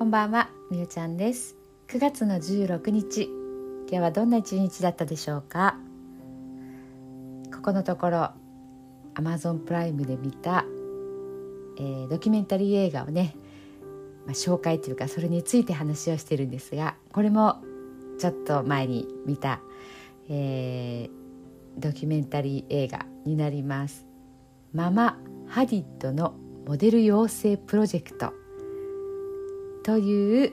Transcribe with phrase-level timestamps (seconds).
[0.00, 1.56] こんばんは、みゆちゃんです。
[1.88, 5.76] 9月の16日今日はどんな一日だったでしょうか？
[7.54, 8.30] ここのところ
[9.14, 10.64] Amazon プライムで見た、
[11.76, 13.36] えー、ドキュメンタリー映画をね、
[14.24, 17.60] まあ、紹介というかそれについて話をしてるんですがこれも
[18.18, 19.60] ちょっと前に見た、
[20.30, 24.06] えー、ドキュメンタリー映画になります。
[24.72, 26.32] ママ・ハディッドの
[26.66, 28.39] モデル養成プロジェクト。
[29.90, 30.52] という、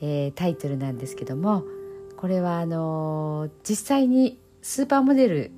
[0.00, 1.64] えー、タイトルなんですけども
[2.16, 5.50] これはあのー、実際にスーパーモデル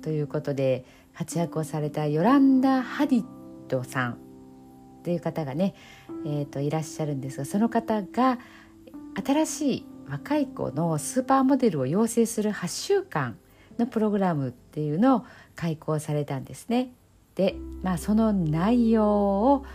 [0.00, 3.24] ということで活躍をされたヨランダ・ハディッ
[3.68, 4.16] ドさんっ
[5.02, 5.74] ていう方がね、
[6.24, 8.38] えーと、いらっしゃるんですがその方が
[9.22, 13.36] 新しい若い子のスーパーモデルを養成する8週間
[13.78, 15.24] のプログラムっていうのを
[15.54, 16.92] 開講されたんですね。
[17.34, 19.66] で、まあ、その内容を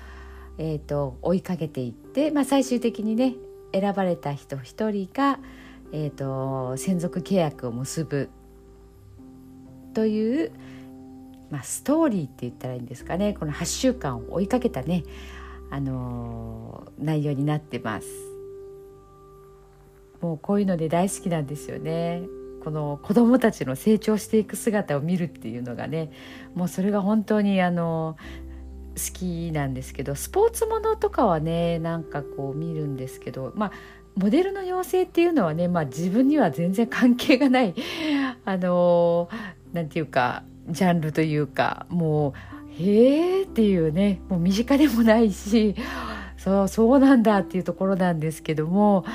[0.57, 3.35] えーと、追いかけていって、まあ、最終的にね
[3.73, 5.39] 選ばれた人一人が、
[5.91, 8.29] えーと、専属契約を結ぶ
[9.93, 10.51] という、
[11.49, 15.03] まあ、ストーリーって言ったらいいんですかねこの8週間を追いかけたね、
[15.69, 18.07] あのー、内容になってます。
[20.21, 22.21] もうこういうので大好きなんですよね。
[22.63, 26.11] この子どもたちの成長していく姿を見るっていうのがね
[26.53, 28.17] もうそれが本当にあの
[28.95, 33.71] 好きなんですけどスポーツものとかはねなんかこう見るんですけどまあ
[34.15, 37.73] モデルの養成っていうのはね、まあ、自分には全然関係がない
[38.43, 39.29] あの
[39.71, 42.33] なんていうかジャンルというかもう
[42.83, 45.75] へえっていうねもう身近でもないし
[46.37, 49.05] そうそうなんだっていうところなんですけども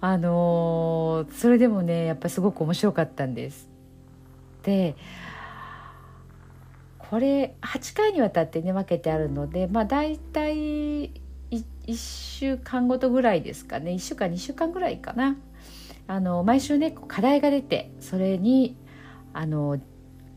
[0.00, 3.68] あのそれでもねやっぱすごく面白かったんです。
[4.62, 4.96] で
[7.10, 11.10] これ8回にわたってね分けてあるのでまあ大体
[11.50, 13.92] 1週間ごとぐらいですかね。
[13.92, 15.36] 1週間2週間ぐらいかな。
[16.06, 18.76] あの毎週ね課題が出てそれに
[19.32, 19.78] あの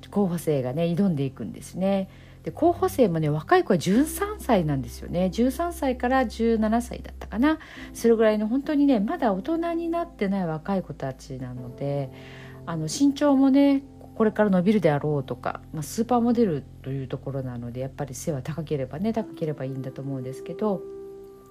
[0.10, 2.10] 候補生がね挑んでいくんですね。
[2.44, 5.30] で候補生もね若い子は13歳なんですよね。
[5.34, 7.60] 13歳から17歳だったかな。
[7.94, 12.12] それぐらいの本当にねまだ大人になってない若い子たちなので
[12.66, 13.84] あの身長もね
[14.22, 20.80] これから伸びるであろうとか、まあ、スーパーモデルというところなのでやっぱり背は高ければね高ければいいんだと思うんですけど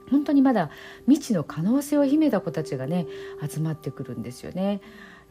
[0.08, 0.70] 本当にまだ
[1.09, 3.09] 未知の可能性を秘めた子たちがね
[3.44, 4.80] 集まってくるんですよね。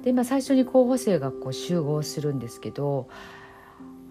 [0.03, 3.07] で、まあ、最初に候補生がこう集合するんですけど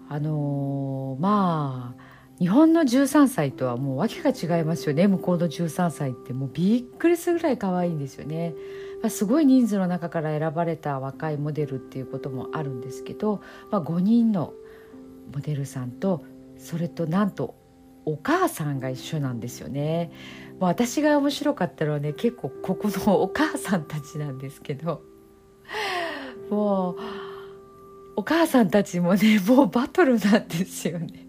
[0.09, 2.03] あのー、まあ
[2.39, 8.55] 日本の13歳とはもう訳が違いますよね向こうの13歳ってもうびっくりするぐらい可愛いんですよね。
[9.07, 14.53] すごい人数の中から選ばれた若いモデルっていうこともあるんですけど、まあ、5人の
[15.33, 16.23] モデルさんと
[16.57, 17.55] それとなんと
[18.05, 20.11] お母さんが一緒なんですよね。
[20.59, 25.01] もう私が面白かったのはね結構ここのお母さんたちなんですけど
[26.49, 26.95] もう
[28.17, 31.27] お母さんたちもねもうバトルなんですよね。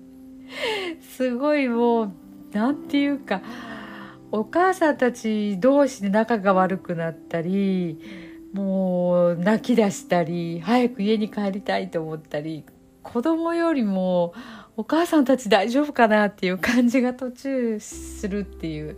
[1.16, 2.12] すごいもう
[2.53, 3.42] なんていうか
[4.32, 7.98] お母さんたち同士で仲が悪くなったり
[8.52, 12.64] もう泣き出したり早く家に帰りたいと思ったり
[13.02, 14.34] 子供よりも
[14.76, 18.96] お母さんたち大丈夫かなっていう感じが途中するっていう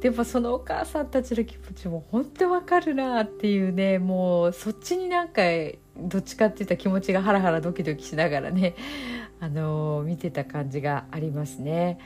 [0.00, 5.42] でもそのお母さんたちの気持ちも本当わかるなっていうねもうそっちになんか
[5.96, 8.74] どっちかっていった気持ちがハラハラドキドキしながらね
[9.40, 11.98] あのー、見てた感じがありますね。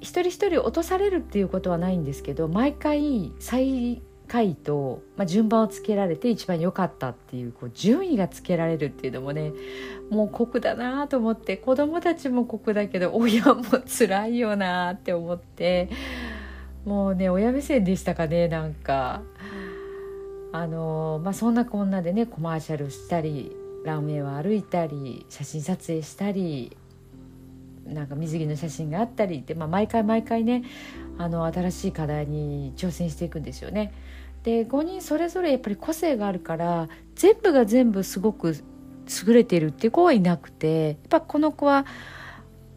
[0.00, 9.52] 一人一人落とされるっていうことはないんですけど毎回最下位と、まあ、順番をつけられて一番良かったっていうこう順位がつけられるっていうのもね
[10.08, 15.90] もう酷だなと思って子供たちも酷だけど親も辛いよなって思って
[16.84, 19.22] もうね親目線でしたかねなんか。
[20.52, 23.52] あのまあそんなこんなでねコマーシャルしたり
[23.84, 26.76] ランウェイを歩いたり写真撮影したり
[27.90, 30.64] なんか水着の写真があったりで、まあ、毎回毎回ね
[31.18, 33.92] あの新しい課題に挑戦していくんですよね。
[34.42, 38.56] で5人それぞれやっぱり個性があるから全部が全部すごく
[39.26, 41.84] 優れているっていう子はいなくてやっぱこの子は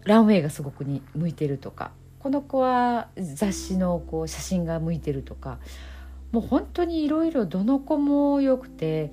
[0.04, 5.60] ランウェイがすごくに向いてるとかこの子は雑誌のこう写真が向いてるとか
[6.32, 9.12] もう本当にいろいろどの子もよくて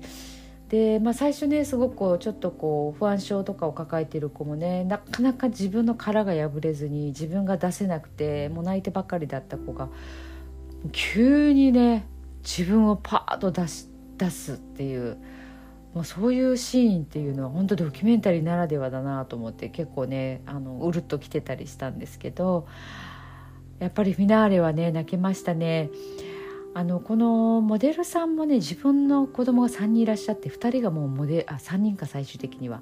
[0.71, 9.89] で、まあ、最初ねすごくちょっとこう不安症とかを抱えている子もねなかなか自分の殻が破れずに自分が出せなくてもう泣いてばかりだった子が
[10.93, 12.07] 急にね
[12.41, 15.17] 自分をパーッと出し出すっていう
[15.93, 22.65] もうそういうシーンっていうのは本当ドキュメンタリーならではだなと思って結構ねあのうるっときてたりしたんですけど
[23.79, 25.89] やっぱりフィナーレはね泣けましたね。
[26.73, 32.81] あのこのモデルさんもね自分の子供が3人いらっしゃって2人がもうモデあ3人か最終的には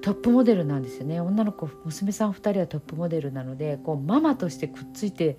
[0.00, 1.20] トップモデルなんですよね。
[1.20, 5.38] 女の子娘さん2人はトップモデルなのでこうママとしてくっついて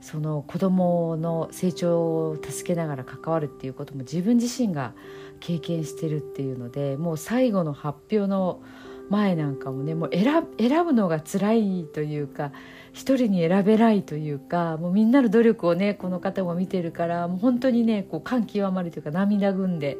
[0.00, 4.94] その子供の成長を助けながら関わるっていうことも自分自身が
[5.38, 8.60] 経験してるっていうのでもう最後の発表の
[9.08, 12.50] 前なんかもねもう選ぶのが辛いというか
[12.96, 19.98] 一人に選べないというかもうみんなの努力をねこの方も見てるからもう本当にねこう感極まるというか涙ぐんで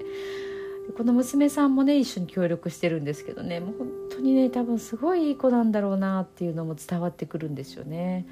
[0.97, 8.27] この娘さんもね一緒に協力してるんですけどねもう本当にね多分すごいいい子なんだろうなっていうのも伝わってくるんですよね。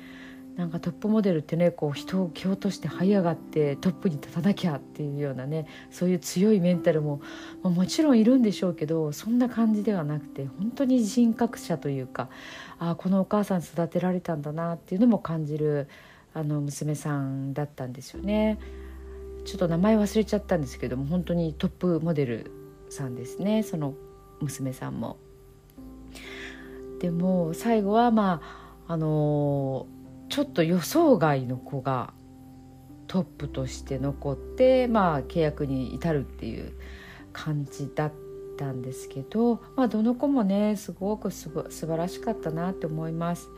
[0.57, 7.21] なんかトップモデルってねこう人を蹴落として這い上がってトップに立たなきゃっていうようなねそういう強いメンタルも、
[7.63, 12.29] まあ、もちろんいるんでしょうけどそんな感じではなくて本当に人格者というか
[12.79, 15.89] あこのお母さん育てられたんだなっていうのも感じる
[16.35, 18.59] あの娘さんだったんですよね。
[19.45, 22.51] ちょっと名前忘れちゃったんですけども本当にトップモデル
[22.89, 23.95] さんですねその
[24.41, 25.17] 娘さんも。
[27.01, 28.41] でも最後はま
[28.87, 29.87] ああの
[30.35, 32.13] ちょっと予想外の子が
[33.07, 36.73] トップとして残ってまあ契約に至るっていう
[37.33, 38.13] 感じだっ
[38.59, 43.49] たんですけど、まあ、どの子もねすごくす素晴らしかったなって思います。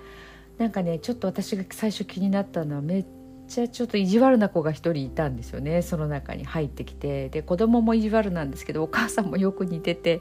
[0.58, 3.06] なんかねちょっと私が最初気になったのはめっ
[3.48, 10.20] ちゃちょっと意地悪な子が一人いたんですよねその中に入ってきてで子供も意地悪なんですけどお母さんもよく似てて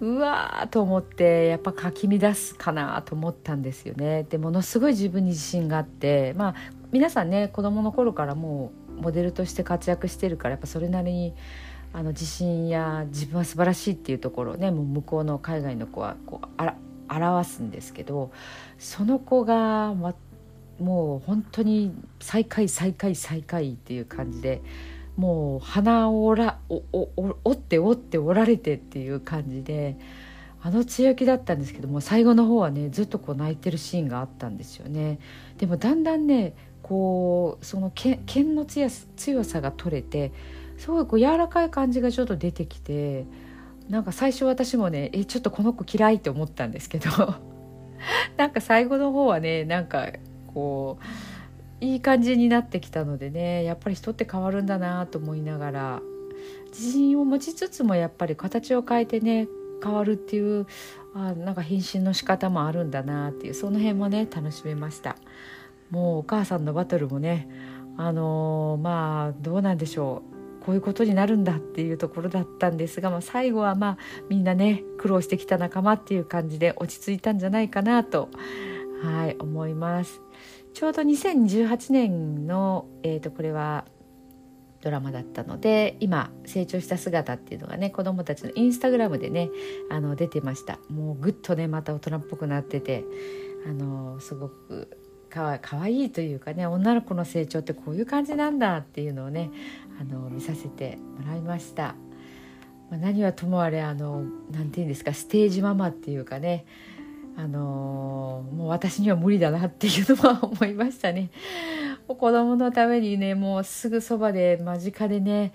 [0.00, 4.24] うわーと思ってやっぱかき乱すかなと思ったんですよね。
[4.24, 6.54] でものすごい自分に自信があってまあ
[6.92, 11.34] 皆さんね子供の頃からもうモデルとして活躍してるからやっぱそれなりに
[11.94, 16.76] あの自信や自分は素晴らしいっていうところをねもう向こうの海外の子はこうあら
[17.08, 18.30] 表すんですけど
[18.78, 20.14] その子が、ま、
[20.78, 24.60] もう本当に最下位最下位最下位っていう感じで
[25.16, 29.98] もう鼻を折らおお折って折って折られてっていう感じで
[30.62, 35.18] あの強気だったんですけども最後の方はねずっとこう泣いてるシーンがあったんですよね。
[35.58, 40.32] でもだんだんねこうその剣の強強さが取れて
[40.76, 43.26] すごいこう柔らかい感じがちょっと出てきて
[43.88, 47.10] なんか最初私もねえちょっとこの子嫌いって思ったんですけど
[48.36, 50.08] なんか最後の方はねなんか
[50.52, 51.35] こう。
[51.80, 56.02] いい感じになってきたのでねやっぱり人って変わるんだなと思いながら
[56.68, 59.48] 自信を持ちつつもやっぱり形を変えてね
[59.82, 60.66] 変わるっていう
[61.14, 65.16] あなんか変身の仕方もあるんだなっていうその辺もね楽しめました
[65.90, 67.48] もうお母さんのバトルもね
[67.96, 73.98] あのー、まあどうなんでしょうこういうことになるんだっていうところだったんですが、まあ、最後はまあ
[74.28, 78.28] みんなね苦労してきた仲間っていう感じで落ち着いたんじゃないかなと
[79.02, 80.25] はい思います。
[80.76, 83.86] ちょうど2018年の、えー、とこれは
[84.82, 89.48] ドラマだったので今成長した姿っていうのがね子どもたちのインスタグラムでね
[89.90, 93.04] あの出てましたもうぐっとねまた大人っぽくなってて
[93.66, 94.98] あのすごく
[95.30, 99.50] かわかわいいというかね女の子の成長ってこういう感じなんだっていうのをね
[99.98, 101.94] あの見させてもらいました。
[102.90, 106.66] まあ、何はともあれあの何て言うんですかステージママっていうかね
[107.36, 111.30] あのー、もう私には無理だなっていうのは思いましたね。
[112.08, 115.52] 子供のためにねもうすぐそばで間近でね、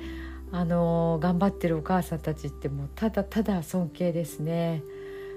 [0.52, 4.84] あのー、頑張ってるお母さんたちってもうただただ尊敬ですね。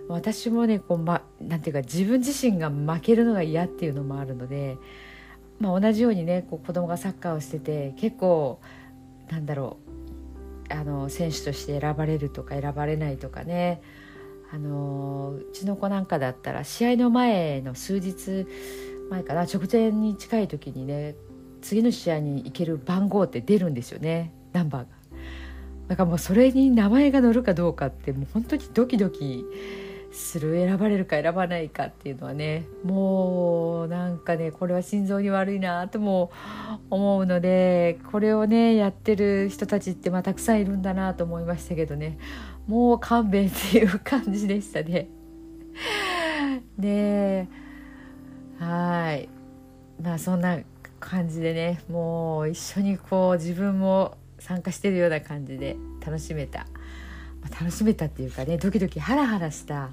[0.08, 4.76] 私もねこう、ま、なんていうか自分自身が負けるのが嫌っていうのもあるので、
[5.58, 8.60] まあ、同じようにねこう子供がサッカーをしてて結構
[9.30, 9.78] なんだろ
[10.68, 13.80] うあの選手として選ばれるとか選ばれないとかね
[14.54, 18.46] あのうちの子なんかだったら試合の前の数日
[19.11, 21.16] 前かな直前に近い時にね
[21.61, 24.88] 次の試合に行ける番号って出るんですよねナンバーが。
[25.88, 29.44] だからもうそれに名前が載るかどうかってもう本当にドキドキ
[30.14, 36.30] する選ばれるか選ばないかっていうのはねもうなんかねこれは心臓に悪いなとも
[36.88, 42.18] 思うのでこれをねやってる人たちってまあたくさんいるんだなと思いましたけどね
[42.66, 45.09] もう勘弁っていう感じでしたね。
[46.78, 47.49] で
[48.59, 49.28] はい
[50.00, 50.59] まあそんな
[51.00, 56.66] 感じでねもう一緒にこう自分も参加してるような感じで楽しめた、
[57.44, 59.90] まあ、楽しめたっていうかねドキドキハラハラした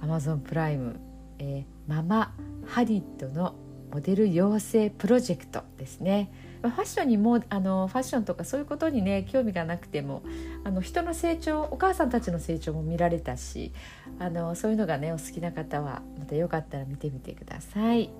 [0.00, 1.00] Amazon プライム、
[1.38, 2.32] えー、ママ
[2.66, 3.56] ハリッドの
[3.92, 6.30] モデル養成プロジェクトですね。
[6.62, 10.22] ファッションにもあのファッションとかそういうことにね興味がなくても
[10.64, 13.72] あの人の成長お母さんたちの成長も見られたし
[14.18, 18.10] あのそういうのがねお好きな方はまたよかったら見てみてください。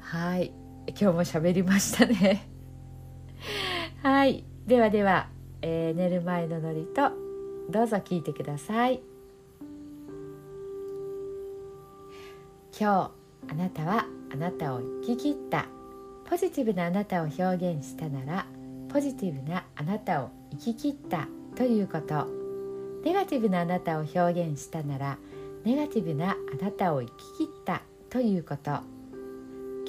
[0.00, 0.52] はい
[0.88, 2.48] 今日も喋りましたね
[4.02, 5.28] はいではでは、
[5.62, 7.10] えー、寝る前のノリと
[7.70, 9.00] どうぞ聞いてください。
[12.78, 13.12] 今
[13.46, 15.66] 日あなたはあなたを生き切った。
[16.24, 18.46] ポジティブなあなたを表現したなら
[18.88, 21.28] ポジティブなあなたを生き切った。
[21.56, 22.28] ということ。
[23.04, 25.18] ネガティブなあなたを表現したなら
[25.64, 27.82] ネガティブなあなたを生き切った。
[28.10, 28.70] ということ。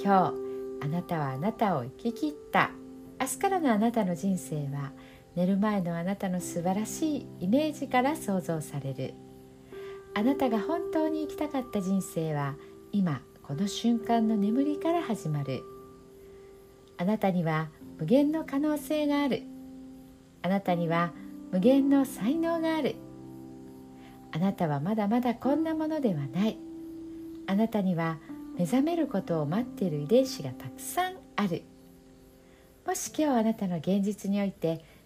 [0.03, 0.33] 今日
[0.81, 2.71] あなたはあなたを生き切った。
[3.19, 4.91] 明日からのあなたの人生は
[5.35, 9.13] 寝る前のあなたの素晴らしいイメージから想像される。
[10.15, 12.55] あなたが本当に生きたかった人生は
[12.91, 15.63] 今この瞬間の眠りから始まる。
[16.97, 19.43] あなたには無限の可能性がある。
[20.41, 21.11] あなたには
[21.51, 22.95] 無限の才能がある。
[24.31, 26.57] あなたはまだまだこんなものではない。
[27.47, 28.17] あなたには
[28.57, 31.63] 目覚めることを待っている遺伝子がたくさんある。
[32.85, 34.83] もし今日あなたの現実において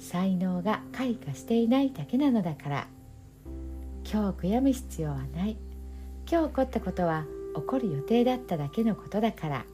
[0.00, 2.88] 才能が開花していないだけなのだから。
[4.10, 5.56] 今日悔やむ必要はない。
[6.30, 9.64] 今日起こったことは起こる予定だっただけのことだから。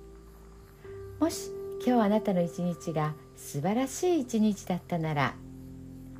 [1.20, 1.50] もし
[1.86, 5.34] 今日あなたの一日が素晴らしい一日だったなら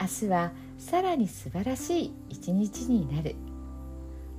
[0.01, 3.35] 明日はさらに素晴らしい一日になる。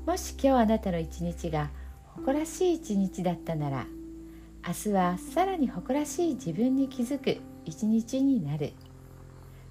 [0.05, 1.69] もし今日あなたの一日が
[2.15, 3.85] 誇らしい一日だったなら
[4.65, 8.71] 明日はさらに誇らしい自分に気づく一日になる。